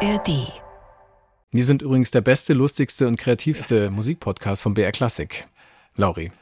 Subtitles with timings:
[0.00, 0.52] ARD.
[1.52, 5.46] Wir sind übrigens der beste, lustigste und kreativste Musikpodcast von BR Classic.
[5.96, 6.32] Lauri.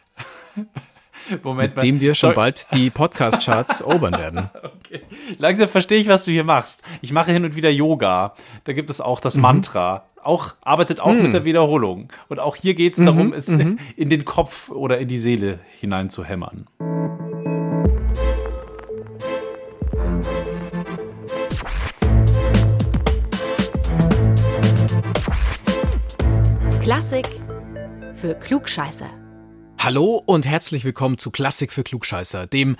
[1.42, 2.34] Moment mit dem wir schon Sorry.
[2.34, 4.50] bald die Podcast-Charts erobern werden.
[4.62, 5.02] Okay.
[5.38, 6.82] Langsam verstehe ich, was du hier machst.
[7.00, 8.34] Ich mache hin und wieder Yoga.
[8.64, 9.22] Da gibt es auch Mhm.
[9.22, 10.04] das Mantra.
[10.22, 12.08] Auch, arbeitet auch mit der Wiederholung.
[12.28, 13.06] Und auch hier geht es Mhm.
[13.06, 13.78] darum, es in
[14.10, 16.66] den Kopf oder in die Seele hinein zu hämmern.
[26.94, 27.26] Klassik
[28.14, 29.10] für Klugscheißer.
[29.80, 32.76] Hallo und herzlich willkommen zu Klassik für Klugscheißer, dem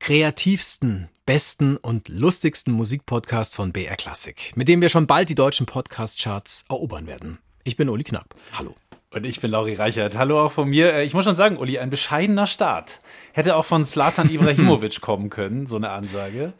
[0.00, 5.66] kreativsten, besten und lustigsten Musikpodcast von BR Classic, mit dem wir schon bald die deutschen
[5.66, 7.38] Podcast-Charts erobern werden.
[7.62, 8.34] Ich bin Uli Knapp.
[8.54, 8.74] Hallo.
[9.14, 10.18] Und ich bin Lauri Reichert.
[10.18, 10.92] Hallo auch von mir.
[10.92, 13.00] Äh, Ich muss schon sagen, Uli, ein bescheidener Start.
[13.32, 16.52] Hätte auch von Slatan Ibrahimovic kommen können, so eine Ansage.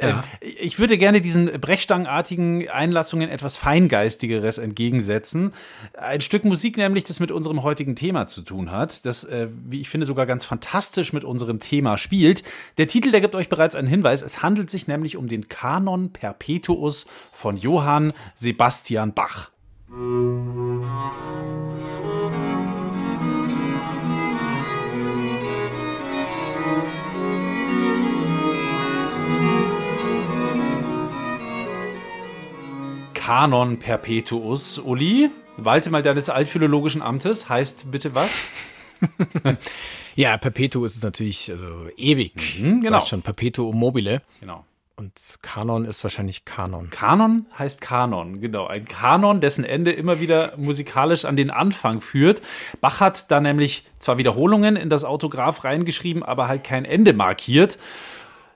[0.00, 0.08] Ja.
[0.08, 5.54] Ähm, Ich würde gerne diesen brechstangenartigen Einlassungen etwas Feingeistigeres entgegensetzen.
[5.98, 9.80] Ein Stück Musik nämlich, das mit unserem heutigen Thema zu tun hat, das, äh, wie
[9.80, 12.44] ich finde, sogar ganz fantastisch mit unserem Thema spielt.
[12.78, 14.22] Der Titel, der gibt euch bereits einen Hinweis.
[14.22, 19.50] Es handelt sich nämlich um den Kanon Perpetuus von Johann Sebastian Bach.
[33.24, 34.80] Kanon Perpetuus.
[34.80, 37.48] Uli, walte mal deines altphilologischen Amtes.
[37.48, 38.46] Heißt bitte was?
[40.14, 42.60] Ja, Perpetuum ist natürlich also ewig.
[42.60, 43.00] Mhm, genau.
[43.00, 44.20] Schon, Perpetuum mobile.
[44.40, 44.66] Genau.
[44.96, 46.90] Und Kanon ist wahrscheinlich Kanon.
[46.90, 48.66] Kanon heißt Kanon, genau.
[48.66, 52.42] Ein Kanon, dessen Ende immer wieder musikalisch an den Anfang führt.
[52.82, 57.78] Bach hat da nämlich zwar Wiederholungen in das Autograph reingeschrieben, aber halt kein Ende markiert.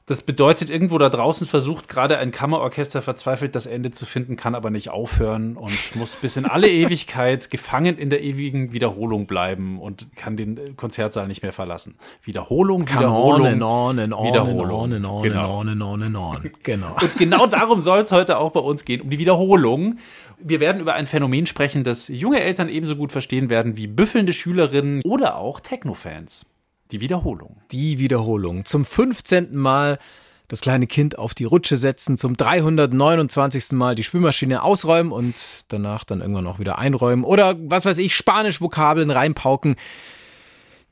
[0.09, 4.55] Das bedeutet, irgendwo da draußen versucht gerade ein Kammerorchester verzweifelt das Ende zu finden, kann
[4.55, 9.81] aber nicht aufhören und muss bis in alle Ewigkeit gefangen in der ewigen Wiederholung bleiben
[9.81, 11.97] und kann den Konzertsaal nicht mehr verlassen.
[12.23, 14.61] Wiederholung, Wiederholung, Kanon, on and on Wiederholung.
[14.61, 15.61] and on and on Genau.
[15.61, 16.51] and on and on and on.
[16.63, 16.97] Genau.
[17.03, 19.99] Und genau darum soll es heute auch bei uns gehen, um die Wiederholung.
[20.39, 24.33] Wir werden über ein Phänomen sprechen, das junge Eltern ebenso gut verstehen werden wie büffelnde
[24.33, 26.47] Schülerinnen oder auch Techno-Fans.
[26.93, 27.57] Die Wiederholung.
[27.73, 28.65] Die Wiederholung.
[28.65, 29.57] Zum 15.
[29.57, 29.99] Mal
[30.49, 33.73] das kleine Kind auf die Rutsche setzen, zum 329.
[33.73, 35.35] Mal die Spülmaschine ausräumen und
[35.69, 39.75] danach dann irgendwann auch wieder einräumen oder was weiß ich, Spanisch-Vokabeln reinpauken.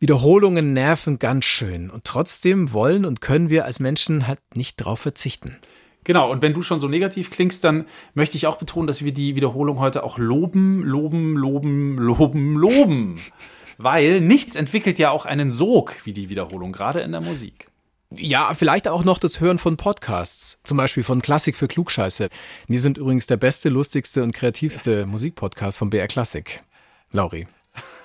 [0.01, 4.99] Wiederholungen nerven ganz schön und trotzdem wollen und können wir als Menschen halt nicht drauf
[4.99, 5.57] verzichten.
[6.03, 9.13] Genau, und wenn du schon so negativ klingst, dann möchte ich auch betonen, dass wir
[9.13, 13.21] die Wiederholung heute auch loben, loben, loben, loben, loben.
[13.79, 17.69] Weil nichts entwickelt ja auch einen Sog wie die Wiederholung, gerade in der Musik.
[18.17, 22.29] Ja, vielleicht auch noch das Hören von Podcasts, zum Beispiel von Klassik für Klugscheiße.
[22.69, 26.63] Wir sind übrigens der beste, lustigste und kreativste Musikpodcast von BR Classic.
[27.11, 27.49] Lauri,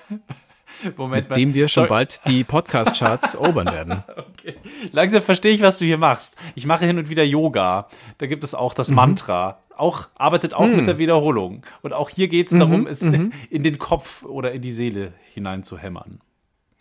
[0.96, 1.88] Moment mit dem wir schon Sorry.
[1.88, 4.02] bald die Podcast-Charts erobern werden.
[4.16, 4.54] Okay.
[4.92, 6.36] Langsam verstehe ich, was du hier machst.
[6.54, 7.88] Ich mache hin und wieder Yoga.
[8.18, 8.76] Da gibt es auch Mhm.
[8.76, 9.60] das Mantra.
[9.80, 11.62] Auch, arbeitet auch mit der Wiederholung.
[11.82, 12.58] Und auch hier geht es Mhm.
[12.58, 13.02] darum, es
[13.50, 16.20] in den Kopf oder in die Seele hinein zu hämmern.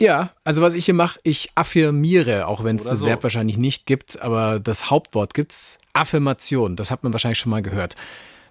[0.01, 3.05] Ja, also was ich hier mache, ich affirmiere, auch wenn es das so.
[3.05, 5.77] Verb wahrscheinlich nicht gibt, aber das Hauptwort gibt's.
[5.93, 7.95] Affirmation, das hat man wahrscheinlich schon mal gehört.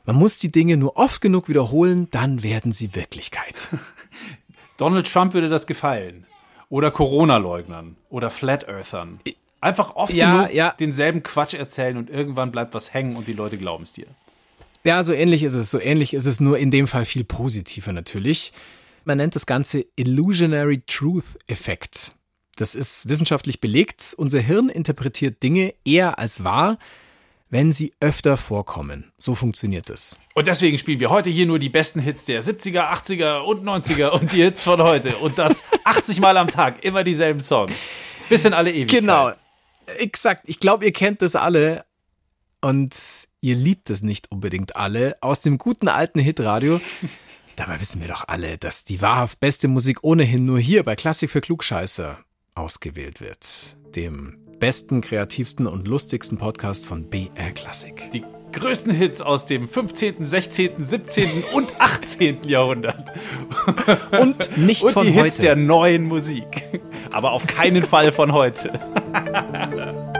[0.04, 3.68] Man muss die Dinge nur oft genug wiederholen, dann werden sie Wirklichkeit.
[4.76, 6.26] Donald Trump würde das gefallen.
[6.70, 7.96] Oder Corona-Leugnern.
[8.10, 9.18] Oder Flat Earthern.
[9.60, 10.74] Einfach oft Ja, genug ja.
[10.78, 14.06] denselben Quatsch erzählen und irgendwann bleibt was hängen und die Leute glauben es dir.
[14.84, 15.70] Ja, so ähnlich ist es.
[15.70, 18.52] So ähnlich ist es, nur in dem Fall viel positiver natürlich.
[19.04, 22.12] Man nennt das Ganze Illusionary Truth Effekt.
[22.56, 24.14] Das ist wissenschaftlich belegt.
[24.16, 26.78] Unser Hirn interpretiert Dinge eher als wahr,
[27.50, 29.12] wenn sie öfter vorkommen.
[29.16, 30.18] So funktioniert es.
[30.34, 34.08] Und deswegen spielen wir heute hier nur die besten Hits der 70er, 80er und 90er
[34.08, 35.16] und die Hits von heute.
[35.18, 37.88] Und das 80 Mal am Tag, immer dieselben Songs.
[38.28, 39.00] Bis in alle Ewigkeit.
[39.00, 39.32] Genau.
[39.98, 40.42] Exakt.
[40.46, 41.84] Ich glaube, ihr kennt das alle
[42.60, 42.92] und
[43.40, 46.80] ihr liebt es nicht unbedingt alle aus dem guten alten Hitradio.
[47.56, 51.30] Dabei wissen wir doch alle, dass die wahrhaft beste Musik ohnehin nur hier bei Klassik
[51.30, 52.18] für Klugscheißer
[52.54, 53.76] ausgewählt wird.
[53.96, 58.10] Dem besten, kreativsten und lustigsten Podcast von BR Klassik.
[58.12, 61.44] Die größten Hits aus dem 15., 16., 17.
[61.54, 62.44] und 18.
[62.44, 63.12] Jahrhundert.
[64.20, 65.42] Und nicht Und von die Hits heute.
[65.42, 66.80] der neuen Musik.
[67.10, 68.72] Aber auf keinen Fall von heute.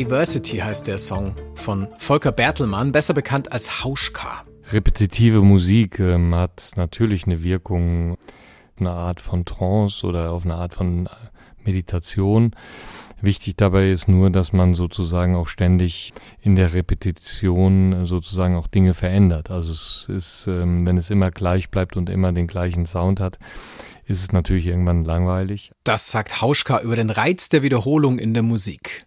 [0.00, 4.46] Diversity heißt der Song von Volker Bertelmann, besser bekannt als Hauschka.
[4.72, 8.16] Repetitive Musik ähm, hat natürlich eine Wirkung,
[8.78, 11.10] eine Art von Trance oder auf eine Art von äh,
[11.66, 12.52] Meditation.
[13.20, 18.94] Wichtig dabei ist nur, dass man sozusagen auch ständig in der Repetition sozusagen auch Dinge
[18.94, 19.50] verändert.
[19.50, 23.38] Also es ist, ähm, wenn es immer gleich bleibt und immer den gleichen Sound hat,
[24.06, 25.72] ist es natürlich irgendwann langweilig.
[25.84, 29.04] Das sagt Hauschka über den Reiz der Wiederholung in der Musik.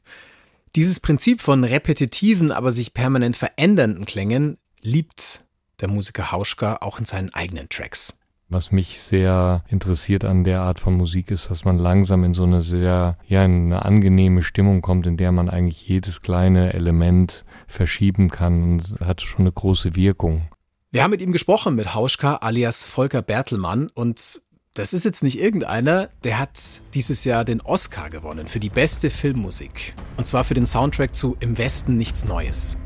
[0.75, 5.45] Dieses Prinzip von repetitiven, aber sich permanent verändernden Klängen liebt
[5.81, 8.19] der Musiker Hauschka auch in seinen eigenen Tracks.
[8.49, 12.43] Was mich sehr interessiert an der Art von Musik ist, dass man langsam in so
[12.43, 17.45] eine sehr, ja, in eine angenehme Stimmung kommt, in der man eigentlich jedes kleine Element
[17.67, 20.49] verschieben kann und hat schon eine große Wirkung.
[20.91, 24.42] Wir haben mit ihm gesprochen, mit Hauschka alias Volker Bertelmann und
[24.73, 29.11] das ist jetzt nicht irgendeiner, der hat dieses Jahr den Oscar gewonnen für die beste
[29.11, 29.93] Filmmusik.
[30.17, 32.77] Und zwar für den Soundtrack zu Im Westen nichts Neues.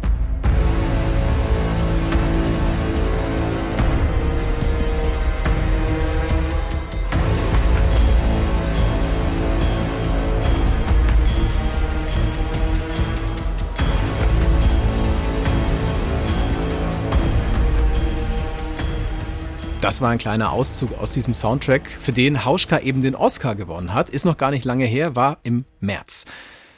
[19.87, 23.93] Das war ein kleiner Auszug aus diesem Soundtrack, für den Hauschka eben den Oscar gewonnen
[23.93, 24.09] hat.
[24.09, 26.25] Ist noch gar nicht lange her, war im März.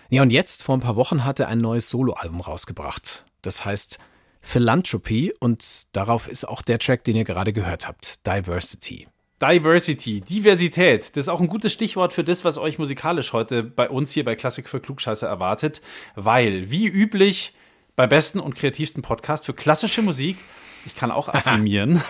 [0.10, 3.26] Ja, und jetzt, vor ein paar Wochen, hat er ein neues Soloalbum rausgebracht.
[3.42, 3.98] Das heißt
[4.42, 9.08] Philanthropy und darauf ist auch der Track, den ihr gerade gehört habt, Diversity.
[9.42, 13.90] Diversity, Diversität, das ist auch ein gutes Stichwort für das, was euch musikalisch heute bei
[13.90, 15.82] uns hier bei Klassik für Klugscheiße erwartet,
[16.14, 17.56] weil, wie üblich,
[17.96, 20.38] beim besten und kreativsten Podcast für klassische Musik
[20.86, 22.02] ich kann auch affirmieren,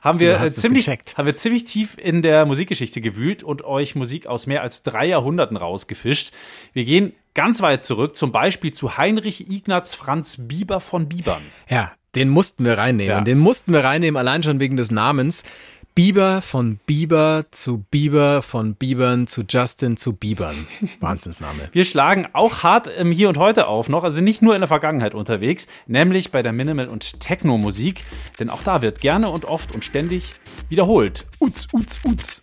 [0.00, 4.26] haben wir, äh, ziemlich, haben wir ziemlich tief in der Musikgeschichte gewühlt und euch Musik
[4.26, 6.32] aus mehr als drei Jahrhunderten rausgefischt.
[6.72, 11.42] Wir gehen ganz weit zurück, zum Beispiel zu Heinrich Ignaz Franz Bieber von Biebern.
[11.68, 13.10] Ja, den mussten wir reinnehmen.
[13.10, 13.20] Ja.
[13.22, 15.44] Den mussten wir reinnehmen, allein schon wegen des Namens.
[15.94, 20.54] Bieber von Bieber zu Bieber von Biebern zu Justin zu Biebern.
[21.00, 21.68] Wahnsinnsname.
[21.72, 24.68] Wir schlagen auch hart im Hier und Heute auf noch, also nicht nur in der
[24.68, 28.04] Vergangenheit unterwegs, nämlich bei der Minimal- und Techno-Musik,
[28.40, 30.32] denn auch da wird gerne und oft und ständig
[30.70, 31.26] wiederholt.
[31.40, 32.40] Uts, uts, uts.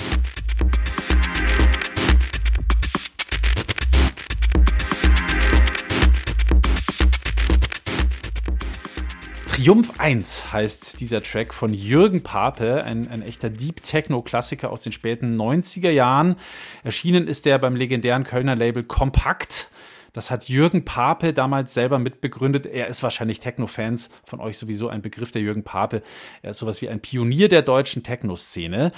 [9.60, 14.94] Triumph 1 heißt dieser Track von Jürgen Pape, ein, ein echter Deep Techno-Klassiker aus den
[14.94, 16.38] späten 90er Jahren.
[16.86, 19.70] Erschienen ist der beim legendären Kölner Label Kompakt.
[20.14, 22.68] Das hat Jürgen Pape damals selber mitbegründet.
[22.68, 26.04] Er ist wahrscheinlich Techno-Fans von euch sowieso ein Begriff, der Jürgen Pape.
[26.42, 28.94] Er ist sowas wie ein Pionier der deutschen Techno-Szene.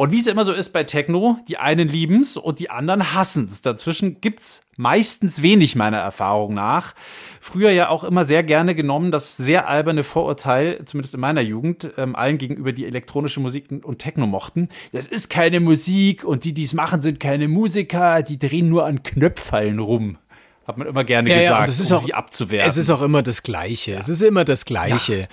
[0.00, 3.14] Und wie es immer so ist bei Techno, die einen lieben es und die anderen
[3.14, 3.62] hassen es.
[3.62, 6.94] Dazwischen gibt es meistens wenig meiner Erfahrung nach.
[7.40, 11.90] Früher ja auch immer sehr gerne genommen, das sehr alberne Vorurteil, zumindest in meiner Jugend,
[11.96, 14.68] ähm, allen gegenüber, die elektronische Musik und Techno mochten.
[14.92, 18.86] Das ist keine Musik und die, die es machen, sind keine Musiker, die drehen nur
[18.86, 20.16] an Knöpfallen rum.
[20.64, 22.68] Hat man immer gerne ja, gesagt, ja, das ist um auch, sie abzuwehren.
[22.68, 23.94] Es ist auch immer das Gleiche.
[23.94, 23.98] Ja.
[23.98, 25.26] Es ist immer das Gleiche.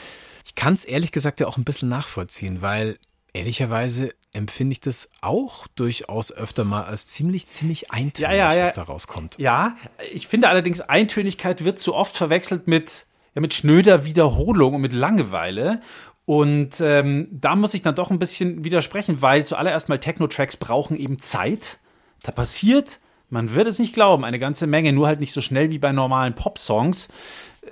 [0.43, 2.97] Ich kann es ehrlich gesagt ja auch ein bisschen nachvollziehen, weil
[3.35, 8.63] ehrlicherweise empfinde ich das auch durchaus öfter mal als ziemlich, ziemlich eintönig, ja, ja, ja.
[8.63, 9.37] was da rauskommt.
[9.37, 9.75] Ja,
[10.11, 14.93] ich finde allerdings, Eintönigkeit wird zu oft verwechselt mit, ja, mit schnöder Wiederholung und mit
[14.93, 15.81] Langeweile.
[16.25, 20.97] Und ähm, da muss ich dann doch ein bisschen widersprechen, weil zuallererst mal Techno-Tracks brauchen
[20.97, 21.77] eben Zeit.
[22.23, 22.99] Da passiert,
[23.29, 25.91] man wird es nicht glauben, eine ganze Menge, nur halt nicht so schnell wie bei
[25.91, 27.09] normalen Pop-Songs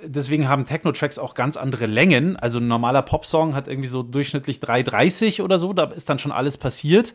[0.02, 2.36] deswegen haben Techno-Tracks auch ganz andere Längen.
[2.36, 6.32] Also ein normaler Popsong hat irgendwie so durchschnittlich 3,30 oder so, da ist dann schon
[6.32, 7.14] alles passiert.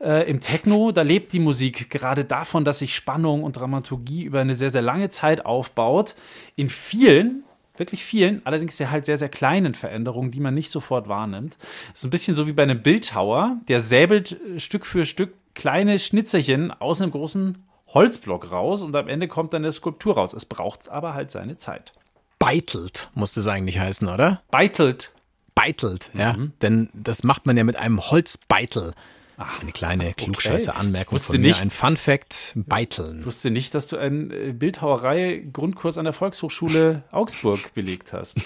[0.00, 4.40] Äh, Im Techno, da lebt die Musik gerade davon, dass sich Spannung und Dramaturgie über
[4.40, 6.14] eine sehr, sehr lange Zeit aufbaut.
[6.56, 7.44] In vielen,
[7.76, 11.56] wirklich vielen, allerdings ja halt sehr, sehr kleinen Veränderungen, die man nicht sofort wahrnimmt.
[11.90, 15.98] Das ist ein bisschen so wie bei einem Bildhauer, der säbelt Stück für Stück kleine
[15.98, 20.32] Schnitzerchen aus einem großen Holzblock raus und am Ende kommt dann eine Skulptur raus.
[20.32, 21.92] Es braucht aber halt seine Zeit
[22.40, 24.42] beitelt, muss das eigentlich heißen, oder?
[24.50, 25.12] Beitelt.
[25.54, 26.32] Beitelt, ja.
[26.32, 26.52] Mhm.
[26.62, 28.92] Denn das macht man ja mit einem Holzbeitel.
[29.36, 31.48] Ach, eine kleine klugscheiße Anmerkung wusste von mir.
[31.48, 33.20] Nicht, ein Fun Fact, Beiteln.
[33.20, 38.38] Ich wusste nicht, dass du einen äh, Bildhauerei-Grundkurs an der Volkshochschule Augsburg belegt hast.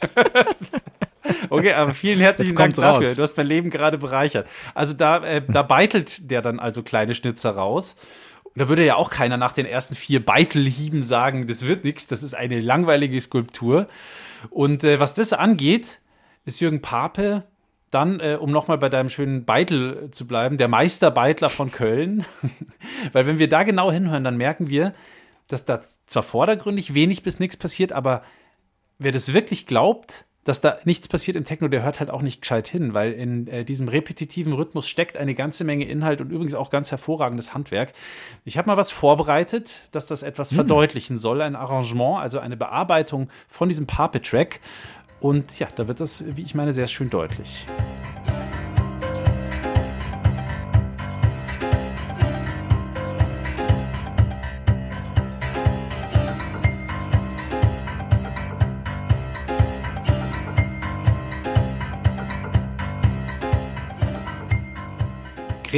[1.50, 3.06] okay, aber vielen herzlichen Dank dafür.
[3.06, 3.16] Raus.
[3.16, 4.48] Du hast mein Leben gerade bereichert.
[4.74, 7.96] Also da, äh, da beitelt der dann also kleine Schnitzer raus.
[8.58, 12.08] Und da würde ja auch keiner nach den ersten vier Beitelhieben sagen, das wird nichts,
[12.08, 13.86] das ist eine langweilige Skulptur.
[14.50, 16.00] Und äh, was das angeht,
[16.44, 17.44] ist Jürgen Pape
[17.92, 22.24] dann, äh, um nochmal bei deinem schönen Beitel zu bleiben, der Meisterbeitler von Köln.
[23.12, 24.92] Weil wenn wir da genau hinhören, dann merken wir,
[25.46, 28.24] dass da zwar vordergründig wenig bis nichts passiert, aber
[28.98, 32.40] wer das wirklich glaubt, dass da nichts passiert im Techno, der hört halt auch nicht
[32.40, 36.54] gescheit hin, weil in äh, diesem repetitiven Rhythmus steckt eine ganze Menge Inhalt und übrigens
[36.54, 37.92] auch ganz hervorragendes Handwerk.
[38.46, 40.56] Ich habe mal was vorbereitet, dass das etwas hm.
[40.56, 44.60] verdeutlichen soll, ein Arrangement, also eine Bearbeitung von diesem Puppet-Track.
[45.20, 47.66] Und ja, da wird das, wie ich meine, sehr schön deutlich.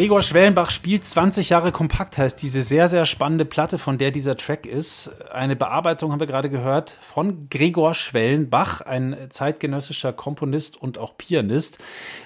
[0.00, 4.34] Gregor Schwellenbach spielt 20 Jahre kompakt, heißt diese sehr, sehr spannende Platte, von der dieser
[4.34, 5.10] Track ist.
[5.30, 11.80] Eine Bearbeitung haben wir gerade gehört von Gregor Schwellenbach, ein zeitgenössischer Komponist und auch Pianist.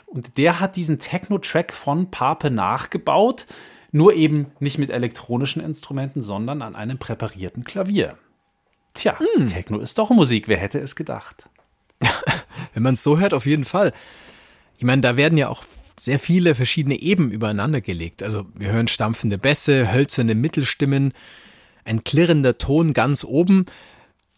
[0.06, 3.46] Und der hat diesen Techno-Track von Pape nachgebaut,
[3.90, 8.16] nur eben nicht mit elektronischen Instrumenten, sondern an einem präparierten Klavier.
[8.94, 9.48] Tja, hm.
[9.48, 11.50] Techno ist doch Musik, wer hätte es gedacht?
[12.72, 13.92] Wenn man es so hört, auf jeden Fall.
[14.78, 15.64] Ich meine, da werden ja auch
[15.96, 18.22] sehr viele verschiedene Eben übereinander gelegt.
[18.22, 21.12] Also wir hören stampfende Bässe, hölzerne Mittelstimmen,
[21.84, 23.66] ein klirrender Ton ganz oben.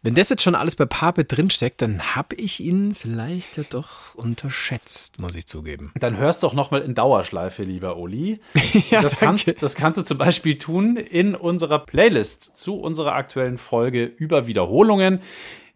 [0.03, 4.15] Wenn das jetzt schon alles bei Pape drinsteckt, dann habe ich ihn vielleicht ja doch
[4.15, 5.91] unterschätzt, muss ich zugeben.
[5.99, 8.39] Dann hörst doch noch mal in Dauerschleife, lieber Oli.
[8.91, 13.59] ja, das, kann, das kannst du zum Beispiel tun in unserer Playlist zu unserer aktuellen
[13.59, 15.21] Folge über Wiederholungen.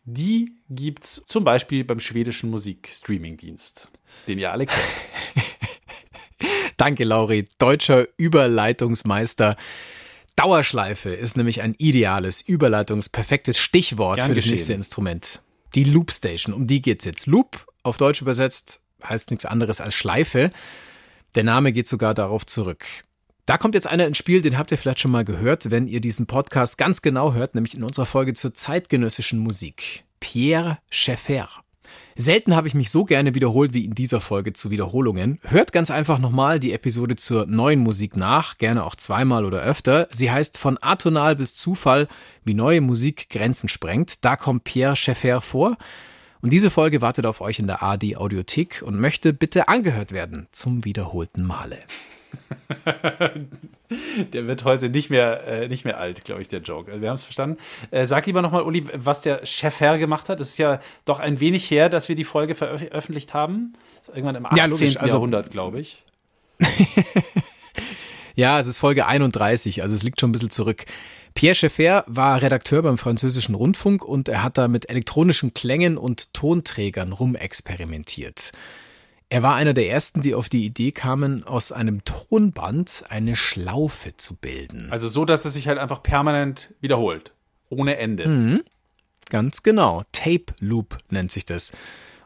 [0.04, 3.90] Die gibt's zum Beispiel beim schwedischen Musikstreamingdienst,
[4.28, 4.80] den ihr alle kennt.
[6.80, 9.58] Danke, Lauri, deutscher Überleitungsmeister.
[10.34, 15.42] Dauerschleife ist nämlich ein ideales, überleitungsperfektes Stichwort Gern für das nächste Instrument.
[15.74, 17.26] Die Loopstation, um die geht's jetzt.
[17.26, 20.48] Loop, auf Deutsch übersetzt, heißt nichts anderes als Schleife.
[21.34, 22.86] Der Name geht sogar darauf zurück.
[23.44, 26.00] Da kommt jetzt einer ins Spiel, den habt ihr vielleicht schon mal gehört, wenn ihr
[26.00, 30.04] diesen Podcast ganz genau hört, nämlich in unserer Folge zur zeitgenössischen Musik.
[30.18, 31.50] Pierre Schaeffer.
[32.20, 35.38] Selten habe ich mich so gerne wiederholt wie in dieser Folge zu Wiederholungen.
[35.42, 40.06] Hört ganz einfach nochmal die Episode zur neuen Musik nach, gerne auch zweimal oder öfter.
[40.10, 42.08] Sie heißt Von Atonal bis Zufall,
[42.44, 44.22] wie neue Musik Grenzen sprengt.
[44.22, 45.78] Da kommt Pierre Schaeffer vor.
[46.42, 50.48] Und diese Folge wartet auf euch in der AD Audiothek und möchte bitte angehört werden
[50.52, 51.78] zum wiederholten Male.
[54.32, 56.90] der wird heute nicht mehr, äh, nicht mehr alt, glaube ich, der Joke.
[56.90, 57.58] Also wir haben es verstanden.
[57.90, 60.40] Äh, sag lieber nochmal, Uli, was der Chefherr gemacht hat.
[60.40, 63.74] Es ist ja doch ein wenig her, dass wir die Folge veröffentlicht haben.
[64.08, 64.58] Irgendwann im 18.
[64.58, 66.02] Ja, logisch, also, Jahrhundert, glaube ich.
[68.34, 70.84] ja, es ist Folge 31, also es liegt schon ein bisschen zurück.
[71.34, 76.34] Pierre Schaeffer war Redakteur beim französischen Rundfunk und er hat da mit elektronischen Klängen und
[76.34, 78.52] Tonträgern rumexperimentiert.
[79.32, 84.16] Er war einer der ersten, die auf die Idee kamen, aus einem Tonband eine Schlaufe
[84.16, 84.88] zu bilden.
[84.90, 87.32] Also so, dass es sich halt einfach permanent wiederholt.
[87.68, 88.26] Ohne Ende.
[88.26, 88.62] Mhm.
[89.28, 90.02] Ganz genau.
[90.10, 91.70] Tape Loop nennt sich das.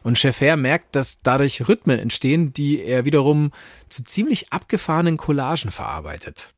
[0.01, 3.51] Und Schaeffer merkt, dass dadurch Rhythmen entstehen, die er wiederum
[3.87, 6.53] zu ziemlich abgefahrenen Collagen verarbeitet.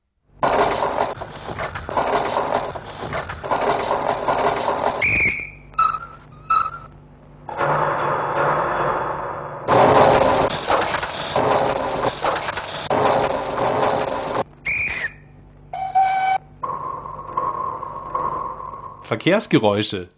[19.07, 20.09] Verkehrsgeräusche.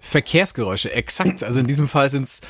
[0.00, 1.44] Verkehrsgeräusche, exakt.
[1.44, 2.40] Also in diesem Fall sind es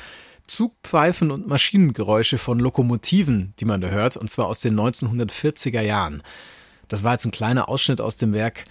[0.47, 6.23] Zugpfeifen und Maschinengeräusche von Lokomotiven, die man da hört, und zwar aus den 1940er Jahren.
[6.87, 8.65] Das war jetzt ein kleiner Ausschnitt aus dem Werk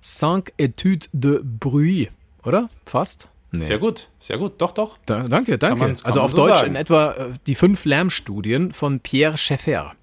[0.00, 2.10] Cinq Etudes de Bruit,
[2.44, 2.68] oder?
[2.86, 3.28] Fast?
[3.50, 3.66] Nee.
[3.66, 4.60] Sehr gut, sehr gut.
[4.60, 4.98] Doch, doch.
[5.06, 5.78] Da, danke, danke.
[5.78, 6.70] Man, also auf so Deutsch sagen.
[6.70, 9.94] in etwa äh, die fünf Lärmstudien von Pierre Schaeffer.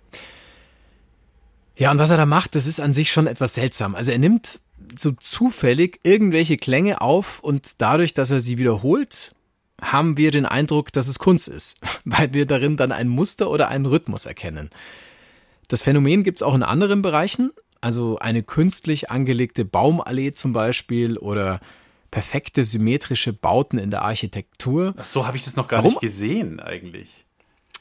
[1.78, 3.96] Ja, und was er da macht, das ist an sich schon etwas seltsam.
[3.96, 4.60] Also er nimmt
[5.00, 9.36] so zufällig irgendwelche Klänge auf und dadurch, dass er sie wiederholt,
[9.82, 13.68] haben wir den Eindruck, dass es Kunst ist, weil wir darin dann ein Muster oder
[13.68, 14.70] einen Rhythmus erkennen.
[15.68, 21.18] Das Phänomen gibt es auch in anderen Bereichen, also eine künstlich angelegte Baumallee zum Beispiel
[21.18, 21.60] oder
[22.12, 24.94] perfekte symmetrische Bauten in der Architektur.
[24.98, 25.92] Ach so habe ich das noch gar Warum?
[25.92, 27.26] nicht gesehen eigentlich.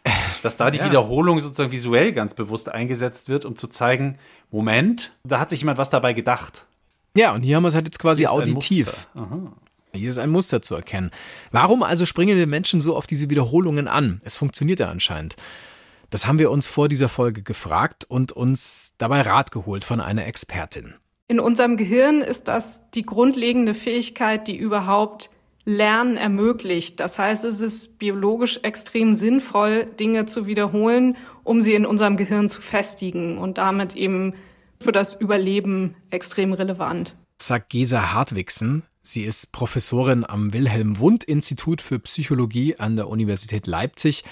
[0.42, 0.86] Dass da die ja.
[0.86, 4.18] Wiederholung sozusagen visuell ganz bewusst eingesetzt wird, um zu zeigen,
[4.50, 6.66] Moment, da hat sich jemand was dabei gedacht.
[7.16, 9.08] Ja, und hier haben wir es halt jetzt quasi auditiv.
[9.92, 11.10] Hier ist ein Muster zu erkennen.
[11.52, 14.20] Warum also springen wir Menschen so auf diese Wiederholungen an?
[14.24, 15.36] Es funktioniert ja anscheinend.
[16.10, 20.26] Das haben wir uns vor dieser Folge gefragt und uns dabei Rat geholt von einer
[20.26, 20.94] Expertin.
[21.28, 25.30] In unserem Gehirn ist das die grundlegende Fähigkeit, die überhaupt
[25.64, 27.00] Lernen ermöglicht.
[27.00, 32.48] Das heißt, es ist biologisch extrem sinnvoll, Dinge zu wiederholen, um sie in unserem Gehirn
[32.48, 34.34] zu festigen und damit eben
[34.84, 37.16] für das Überleben extrem relevant.
[37.40, 38.84] sagt Gesa Hartwigsen.
[39.02, 44.24] Sie ist Professorin am Wilhelm Wundt Institut für Psychologie an der Universität Leipzig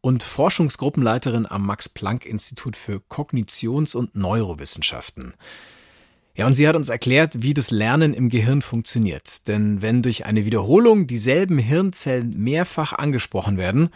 [0.00, 5.34] und Forschungsgruppenleiterin am Max Planck Institut für Kognitions- und Neurowissenschaften.
[6.34, 9.46] Ja, und sie hat uns erklärt, wie das Lernen im Gehirn funktioniert.
[9.48, 13.90] Denn wenn durch eine Wiederholung dieselben Hirnzellen mehrfach angesprochen werden,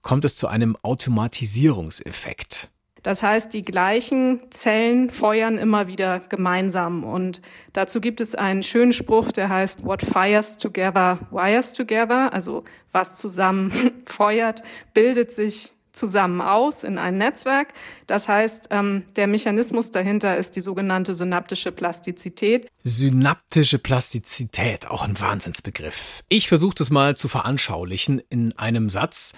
[0.00, 2.70] kommt es zu einem Automatisierungseffekt.
[3.04, 7.04] Das heißt, die gleichen Zellen feuern immer wieder gemeinsam.
[7.04, 7.42] Und
[7.74, 12.32] dazu gibt es einen schönen Spruch, der heißt, What fires together wires together.
[12.32, 14.62] Also was zusammen feuert,
[14.94, 17.74] bildet sich zusammen aus in ein Netzwerk.
[18.06, 22.68] Das heißt, ähm, der Mechanismus dahinter ist die sogenannte synaptische Plastizität.
[22.84, 26.24] Synaptische Plastizität, auch ein Wahnsinnsbegriff.
[26.30, 29.34] Ich versuche das mal zu veranschaulichen in einem Satz.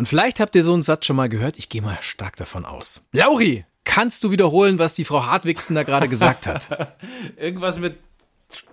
[0.00, 1.58] Und vielleicht habt ihr so einen Satz schon mal gehört.
[1.58, 3.06] Ich gehe mal stark davon aus.
[3.12, 6.96] Lauri, kannst du wiederholen, was die Frau Hartwigsen da gerade gesagt hat?
[7.36, 7.98] Irgendwas mit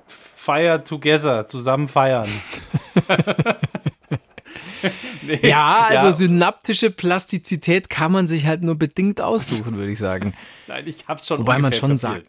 [0.08, 2.30] Fire Together, zusammen feiern.
[5.24, 6.12] nee, ja, also ja.
[6.14, 10.34] synaptische Plastizität kann man sich halt nur bedingt aussuchen, würde ich sagen.
[10.68, 12.26] Nein, ich hab's schon Wobei man schon sagt.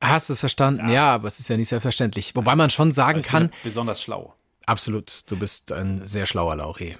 [0.00, 0.88] Hast du es verstanden?
[0.88, 0.94] Ja.
[0.94, 2.34] ja, aber es ist ja nicht selbstverständlich.
[2.34, 3.50] Wobei man schon sagen kann.
[3.62, 4.32] Besonders schlau.
[4.64, 5.20] Absolut.
[5.26, 6.96] Du bist ein sehr schlauer Lauri.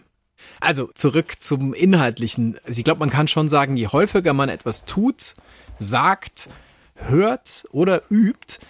[0.60, 2.58] Also zurück zum Inhaltlichen.
[2.64, 5.34] Also ich glaube, man kann schon sagen, je häufiger man etwas tut,
[5.78, 6.48] sagt,
[6.94, 8.60] hört oder übt,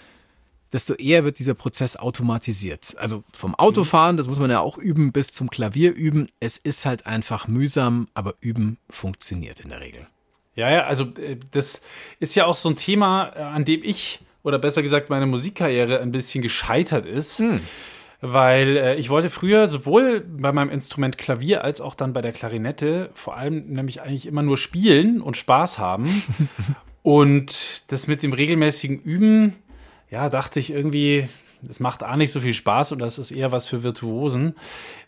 [0.73, 2.95] desto eher wird dieser Prozess automatisiert.
[2.97, 6.29] Also vom Autofahren, das muss man ja auch üben, bis zum Klavier üben.
[6.41, 10.07] Es ist halt einfach mühsam, aber üben funktioniert in der Regel.
[10.55, 11.83] Ja, ja, also äh, das
[12.21, 16.01] ist ja auch so ein Thema, äh, an dem ich, oder besser gesagt meine Musikkarriere
[16.01, 17.39] ein bisschen gescheitert ist.
[17.39, 17.61] Hm
[18.23, 22.33] weil äh, ich wollte früher sowohl bei meinem Instrument Klavier als auch dann bei der
[22.33, 26.23] Klarinette vor allem nämlich eigentlich immer nur spielen und Spaß haben.
[27.03, 29.57] und das mit dem regelmäßigen Üben,
[30.09, 31.29] ja, dachte ich irgendwie,
[31.63, 34.55] das macht auch nicht so viel Spaß und das ist eher was für Virtuosen,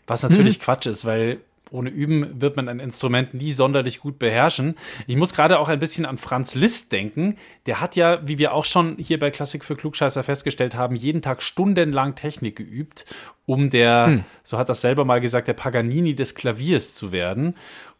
[0.05, 0.61] was natürlich hm.
[0.61, 1.39] Quatsch ist, weil
[1.71, 4.75] ohne Üben wird man ein Instrument nie sonderlich gut beherrschen.
[5.07, 7.37] Ich muss gerade auch ein bisschen an Franz Liszt denken.
[7.65, 11.21] Der hat ja, wie wir auch schon hier bei Klassik für Klugscheißer festgestellt haben, jeden
[11.21, 13.05] Tag stundenlang Technik geübt,
[13.45, 14.23] um der, hm.
[14.43, 17.55] so hat das selber mal gesagt, der Paganini des Klaviers zu werden.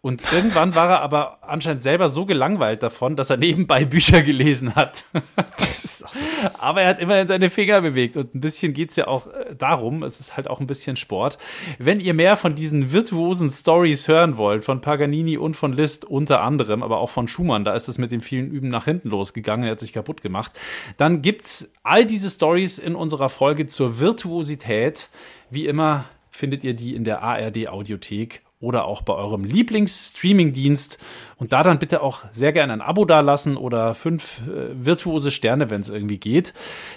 [0.06, 4.76] Und irgendwann war er aber anscheinend selber so gelangweilt davon, dass er nebenbei Bücher gelesen
[4.76, 5.06] hat.
[5.58, 6.24] Das ist doch so.
[6.62, 9.56] Aber er hat immerhin seine Finger bewegt und ein bisschen geht es ja auch äh,
[9.56, 11.38] darum, es ist halt auch ein bisschen Sport.
[11.80, 16.42] Wenn ihr mehr von diesen virtuosen Stories hören wollt, von Paganini und von Liszt unter
[16.42, 19.66] anderem, aber auch von Schumann, da ist es mit dem vielen Üben nach hinten losgegangen,
[19.66, 20.52] er hat sich kaputt gemacht,
[20.98, 25.10] dann gibt's all diese Stories in unserer Folge zur Virtuosität.
[25.50, 31.00] Wie immer findet ihr die in der ARD Audiothek oder auch bei eurem Lieblings-Streaming-Dienst.
[31.38, 35.70] Und da dann bitte auch sehr gerne ein Abo dalassen oder fünf äh, virtuose Sterne,
[35.70, 36.54] wenn es irgendwie geht.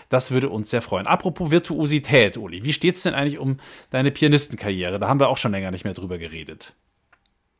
[0.08, 1.06] Das würde uns sehr freuen.
[1.06, 3.58] Apropos Virtuosität, Uli, wie steht es denn eigentlich um
[3.90, 4.98] deine Pianistenkarriere?
[4.98, 6.74] Da haben wir auch schon länger nicht mehr drüber geredet.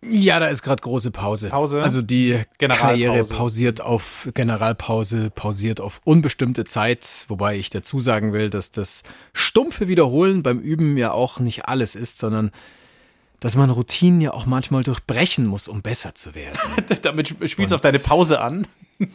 [0.01, 1.49] Ja, da ist gerade große Pause.
[1.49, 1.83] Pause.
[1.83, 8.49] Also die Karriere pausiert auf Generalpause, pausiert auf unbestimmte Zeit, wobei ich dazu sagen will,
[8.49, 12.53] dass das stumpfe Wiederholen beim Üben ja auch nicht alles ist, sondern
[13.41, 16.59] dass man Routinen ja auch manchmal durchbrechen muss, um besser zu werden.
[17.03, 18.67] Damit spielst du auf deine Pause an.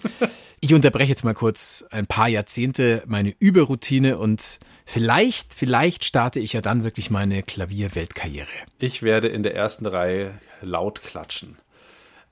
[0.59, 6.53] ich unterbreche jetzt mal kurz ein paar Jahrzehnte meine Überroutine und vielleicht, vielleicht starte ich
[6.53, 8.47] ja dann wirklich meine Klavierweltkarriere.
[8.79, 11.57] Ich werde in der ersten Reihe laut klatschen.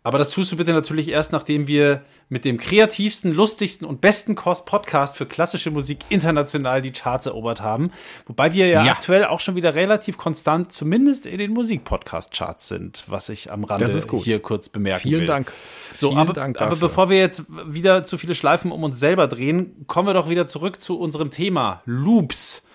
[0.03, 4.33] Aber das tust du bitte natürlich erst, nachdem wir mit dem kreativsten, lustigsten und besten
[4.33, 7.91] Podcast für klassische Musik international die Charts erobert haben.
[8.25, 8.93] Wobei wir ja, ja.
[8.93, 13.87] aktuell auch schon wieder relativ konstant, zumindest in den Musikpodcast-Charts sind, was ich am Rande
[14.23, 15.27] hier kurz bemerken Vielen will.
[15.27, 15.53] Dank.
[15.93, 19.27] So, Vielen aber, Dank aber bevor wir jetzt wieder zu viele Schleifen um uns selber
[19.27, 22.65] drehen, kommen wir doch wieder zurück zu unserem Thema Loops.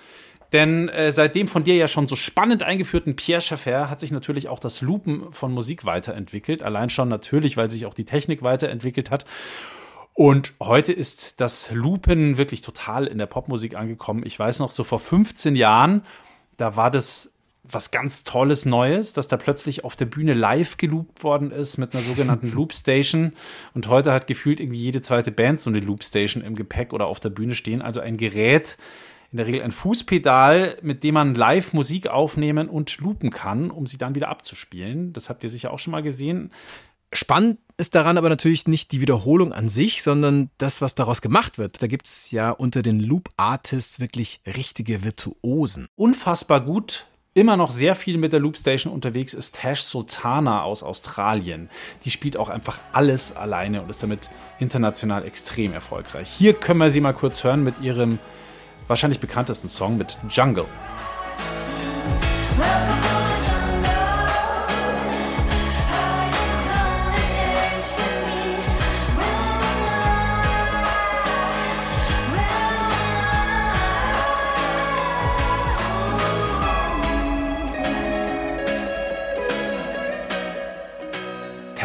[0.57, 4.11] Denn äh, seit dem von dir ja schon so spannend eingeführten Pierre Schaeffer hat sich
[4.11, 6.63] natürlich auch das Loopen von Musik weiterentwickelt.
[6.63, 9.27] Allein schon natürlich, weil sich auch die Technik weiterentwickelt hat.
[10.15, 14.23] Und heute ist das Loopen wirklich total in der Popmusik angekommen.
[14.25, 16.07] Ich weiß noch, so vor 15 Jahren,
[16.57, 21.23] da war das was ganz Tolles Neues, dass da plötzlich auf der Bühne live geloopt
[21.23, 23.35] worden ist mit einer sogenannten Loopstation.
[23.75, 27.21] Und heute hat gefühlt irgendwie jede zweite Band so eine Loopstation im Gepäck oder auf
[27.21, 27.83] der Bühne stehen.
[27.83, 28.79] Also ein Gerät,
[29.37, 33.85] in der Regel ein Fußpedal, mit dem man live Musik aufnehmen und loopen kann, um
[33.85, 35.13] sie dann wieder abzuspielen.
[35.13, 36.51] Das habt ihr sicher auch schon mal gesehen.
[37.13, 41.59] Spannend ist daran aber natürlich nicht die Wiederholung an sich, sondern das, was daraus gemacht
[41.59, 41.83] wird.
[41.83, 45.87] Da gibt es ja unter den Loop-Artists wirklich richtige Virtuosen.
[45.97, 51.69] Unfassbar gut immer noch sehr viel mit der Loopstation unterwegs ist Tash Sultana aus Australien.
[52.07, 56.31] Die spielt auch einfach alles alleine und ist damit international extrem erfolgreich.
[56.31, 58.19] Hier können wir sie mal kurz hören mit ihrem
[58.89, 60.67] wahrscheinlich bekanntesten Song mit Jungle.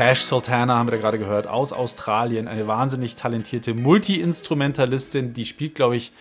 [0.02, 5.76] Tash Sultana haben wir da gerade gehört, aus Australien, eine wahnsinnig talentierte Multi-Instrumentalistin, die spielt,
[5.76, 6.12] glaube ich,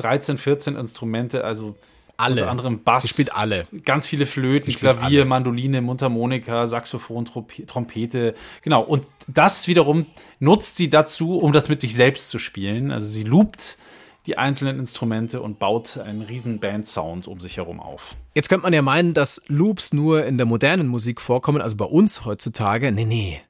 [0.00, 1.76] 13, 14 Instrumente, also
[2.16, 2.42] alle.
[2.42, 3.04] unter anderem Bass.
[3.04, 3.66] Die spielt alle.
[3.84, 5.24] Ganz viele Flöten, Klavier, alle.
[5.24, 8.34] Mandoline, Mundharmonika, Saxophon, Trompe- Trompete.
[8.62, 8.82] Genau.
[8.82, 10.06] Und das wiederum
[10.38, 12.90] nutzt sie dazu, um das mit sich selbst zu spielen.
[12.90, 13.78] Also sie loopt
[14.26, 18.16] die einzelnen Instrumente und baut einen riesen Band-Sound um sich herum auf.
[18.34, 21.86] Jetzt könnte man ja meinen, dass Loops nur in der modernen Musik vorkommen, also bei
[21.86, 22.92] uns heutzutage.
[22.92, 23.40] Nee, nee.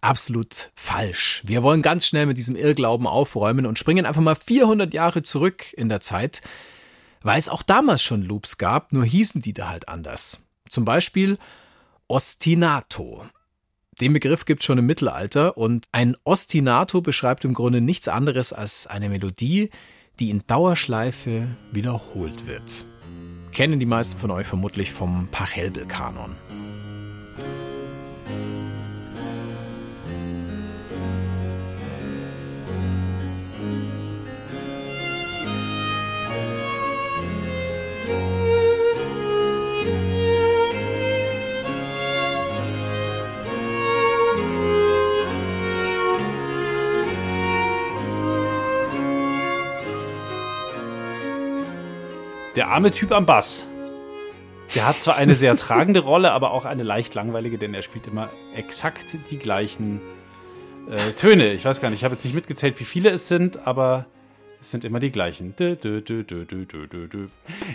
[0.00, 1.42] Absolut falsch.
[1.44, 5.72] Wir wollen ganz schnell mit diesem Irrglauben aufräumen und springen einfach mal 400 Jahre zurück
[5.72, 6.42] in der Zeit,
[7.22, 10.44] weil es auch damals schon Loops gab, nur hießen die da halt anders.
[10.68, 11.38] Zum Beispiel
[12.08, 13.24] Ostinato.
[14.00, 18.52] Den Begriff gibt es schon im Mittelalter und ein Ostinato beschreibt im Grunde nichts anderes
[18.52, 19.70] als eine Melodie,
[20.20, 22.84] die in Dauerschleife wiederholt wird.
[23.52, 26.36] Kennen die meisten von euch vermutlich vom Pachelbel-Kanon.
[52.56, 53.68] Der arme Typ am Bass.
[54.74, 58.06] Der hat zwar eine sehr tragende Rolle, aber auch eine leicht langweilige, denn er spielt
[58.06, 60.00] immer exakt die gleichen
[60.90, 61.52] äh, Töne.
[61.52, 64.06] Ich weiß gar nicht, ich habe jetzt nicht mitgezählt, wie viele es sind, aber
[64.58, 65.54] es sind immer die gleichen.
[65.56, 66.24] Dö, dö, dö.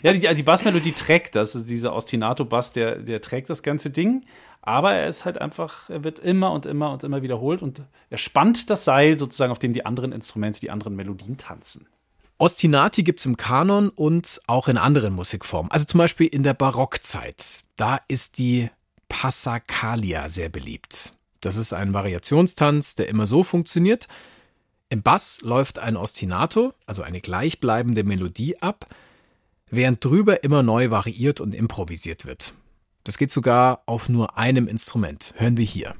[0.01, 1.55] Ja, die, die Bassmelodie trägt das.
[1.55, 4.25] Also dieser Ostinato-Bass, der, der trägt das ganze Ding.
[4.63, 8.17] Aber er ist halt einfach, er wird immer und immer und immer wiederholt und er
[8.17, 11.87] spannt das Seil sozusagen, auf dem die anderen Instrumente, die anderen Melodien tanzen.
[12.41, 15.71] Ostinati gibt's im Kanon und auch in anderen Musikformen.
[15.71, 17.65] Also zum Beispiel in der Barockzeit.
[17.75, 18.71] Da ist die
[19.09, 21.13] Passacaglia sehr beliebt.
[21.41, 24.07] Das ist ein Variationstanz, der immer so funktioniert.
[24.89, 28.87] Im Bass läuft ein Ostinato, also eine gleichbleibende Melodie ab,
[29.69, 32.55] während drüber immer neu variiert und improvisiert wird.
[33.03, 35.35] Das geht sogar auf nur einem Instrument.
[35.37, 35.93] Hören wir hier.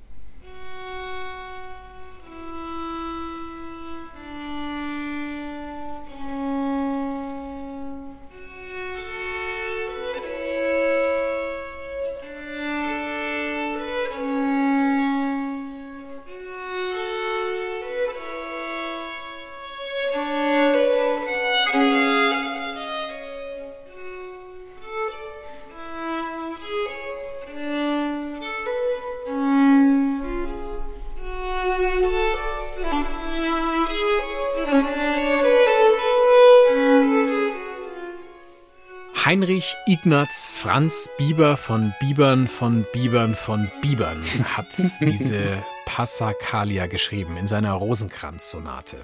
[40.03, 47.73] Ignaz Franz Bieber von Bibern von Bibern von Bibern hat diese Passacaglia geschrieben in seiner
[47.73, 48.97] Rosenkranz-Sonate.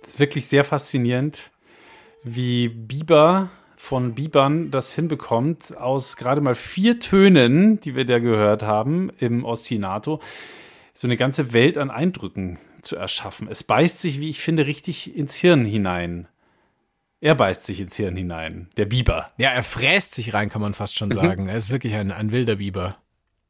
[0.00, 1.50] Es ist wirklich sehr faszinierend,
[2.22, 8.62] wie Bieber von Bibern das hinbekommt, aus gerade mal vier Tönen, die wir da gehört
[8.62, 10.20] haben im Ostinato,
[10.94, 13.48] so eine ganze Welt an Eindrücken zu erschaffen.
[13.50, 16.28] Es beißt sich, wie ich finde, richtig ins Hirn hinein.
[17.22, 19.30] Er beißt sich ins Hirn hinein, der Biber.
[19.38, 21.46] Ja, er fräst sich rein, kann man fast schon sagen.
[21.46, 22.96] Er ist wirklich ein, ein wilder Biber.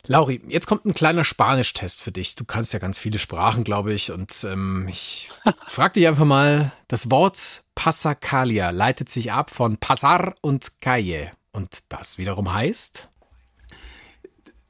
[0.07, 2.35] Lauri, jetzt kommt ein kleiner Spanisch-Test für dich.
[2.35, 4.13] Du kannst ja ganz viele Sprachen, glaube ich.
[4.13, 5.31] Und ähm, ich
[5.69, 11.33] frage dich einfach mal, das Wort Passacaglia leitet sich ab von Pasar und Calle.
[11.53, 13.09] Und das wiederum heißt?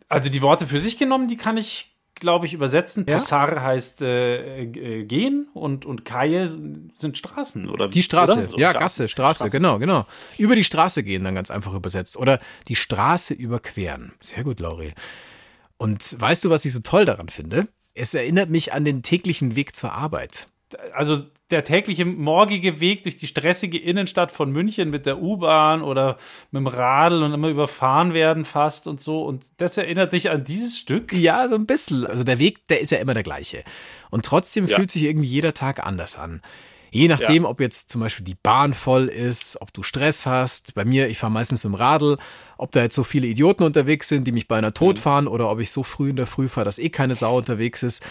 [0.08, 1.91] Also die Worte für sich genommen, die kann ich,
[2.22, 3.04] glaube ich, übersetzen.
[3.06, 3.16] Ja?
[3.16, 7.88] Passar heißt äh, äh, gehen und, und Calle sind Straßen, oder?
[7.88, 8.58] Die Straße, oder?
[8.58, 8.72] Ja.
[8.72, 10.06] Gasse, Straße, genau, genau.
[10.38, 12.16] Über die Straße gehen, dann ganz einfach übersetzt.
[12.16, 14.12] Oder die Straße überqueren.
[14.20, 14.94] Sehr gut, Lauri.
[15.76, 17.68] Und weißt du, was ich so toll daran finde?
[17.94, 20.46] Es erinnert mich an den täglichen Weg zur Arbeit.
[20.94, 26.16] Also der tägliche morgige Weg durch die stressige Innenstadt von München mit der U-Bahn oder
[26.50, 29.24] mit dem Radl und immer überfahren werden fast und so.
[29.24, 31.12] Und das erinnert dich an dieses Stück.
[31.12, 32.06] Ja, so ein bisschen.
[32.06, 33.64] Also der Weg, der ist ja immer der gleiche.
[34.10, 34.76] Und trotzdem Ja.
[34.76, 36.40] fühlt sich irgendwie jeder Tag anders an.
[36.90, 40.74] Je nachdem, ob jetzt zum Beispiel die Bahn voll ist, ob du Stress hast.
[40.74, 42.18] Bei mir, ich fahre meistens mit dem Radl,
[42.58, 45.58] ob da jetzt so viele Idioten unterwegs sind, die mich beinahe tot fahren, oder ob
[45.60, 48.04] ich so früh in der Früh fahre, dass eh keine Sau unterwegs ist.